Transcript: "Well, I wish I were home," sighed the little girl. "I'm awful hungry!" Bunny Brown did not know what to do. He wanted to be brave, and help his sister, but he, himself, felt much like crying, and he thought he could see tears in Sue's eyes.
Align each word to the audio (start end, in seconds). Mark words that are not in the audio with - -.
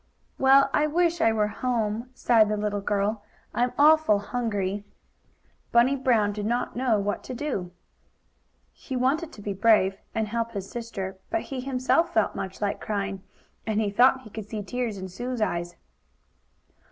"Well, 0.39 0.71
I 0.73 0.87
wish 0.87 1.21
I 1.21 1.31
were 1.31 1.49
home," 1.61 2.09
sighed 2.15 2.49
the 2.49 2.57
little 2.57 2.81
girl. 2.81 3.21
"I'm 3.53 3.71
awful 3.77 4.17
hungry!" 4.17 4.83
Bunny 5.71 5.95
Brown 5.95 6.33
did 6.33 6.47
not 6.47 6.75
know 6.75 6.97
what 6.97 7.23
to 7.25 7.35
do. 7.35 7.69
He 8.73 8.95
wanted 8.95 9.31
to 9.31 9.43
be 9.43 9.53
brave, 9.53 9.99
and 10.15 10.27
help 10.29 10.53
his 10.53 10.67
sister, 10.71 11.19
but 11.29 11.41
he, 11.41 11.59
himself, 11.59 12.15
felt 12.15 12.33
much 12.35 12.61
like 12.61 12.81
crying, 12.81 13.21
and 13.67 13.79
he 13.79 13.91
thought 13.91 14.21
he 14.21 14.31
could 14.31 14.49
see 14.49 14.63
tears 14.63 14.97
in 14.97 15.07
Sue's 15.07 15.39
eyes. 15.39 15.75